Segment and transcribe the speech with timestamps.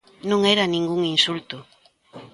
[0.29, 1.57] Non era ningún insulto.